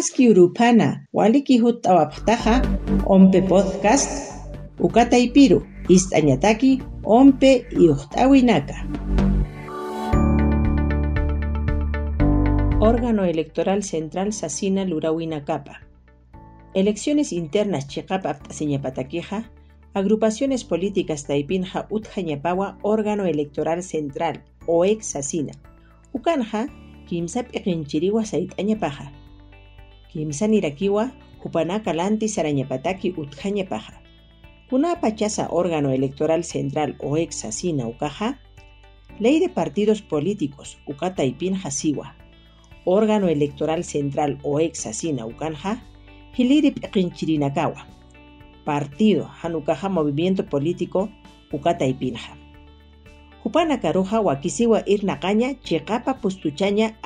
[0.00, 2.54] Maski urupana waliki hut'awapaqtaqa
[3.04, 4.32] ompe podcast
[4.86, 5.58] ukataypiru
[5.96, 6.70] ist'añataki
[7.04, 7.50] ompe
[7.84, 8.76] iuqt'awinaka.
[12.80, 15.84] Órgano Electoral Central Sasina Lurawinakapa.
[16.72, 19.52] Elecciones internas Chiqapa Aptasiñapataquija,
[19.92, 25.52] agrupaciones políticas Taipinja Utjañapawa Órgano Electoral Central, OEX Sasina.
[26.14, 26.68] Ukanja,
[27.06, 29.19] Kimsap Eqinchiriwa Saitañapaja.
[30.12, 31.12] Kimsa Nirakiwa,
[31.44, 34.02] Upanaka Lanti Sarañapataki Utjañapaja.
[34.68, 38.40] Kuna pachasa órgano electoral central OEX Sasina Ukaja,
[39.20, 42.16] Ley de Partidos Políticos Ukata y Pinjasiwa,
[42.84, 45.82] órgano electoral central OEX Sasina Ukanja,
[46.36, 47.86] Hiliri Pinchirinakawa,
[48.64, 51.08] Partido Hanukaja Movimiento Político
[51.52, 52.36] Ukata y Pinja.
[53.80, 56.98] Karuja wakisiwa irnaqaña chiqapa pustuchaña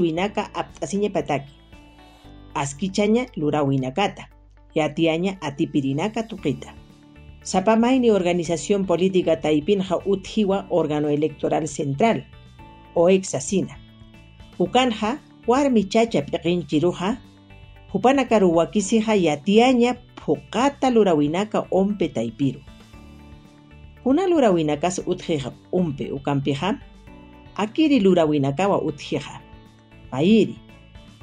[0.00, 1.65] winaka aptasiña pataki.
[2.56, 4.30] Askichaña lurawinakata.
[4.74, 6.74] Yatiaña atipirinaka tuqita.
[7.42, 12.26] Sapamaini Organización Política Taipinja Utjiwa Órgano Electoral Central,
[12.94, 13.78] o Exasina.
[14.58, 17.20] Ukanja, Warmi Chacha Peqinchiruja,
[17.92, 22.60] Hupanakaru Wakisija Yatiaña Pukata Lurawinaka Ompe Taipiru.
[24.04, 26.80] Una Lurawinakas Utjija Umpe Ukampija,
[27.56, 29.40] Akiri Lurawinakawa Utjija.
[30.10, 30.58] Pairi,